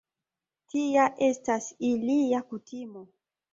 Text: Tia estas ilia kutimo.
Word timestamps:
Tia 0.73 1.03
estas 1.27 1.69
ilia 1.91 2.43
kutimo. 2.51 3.07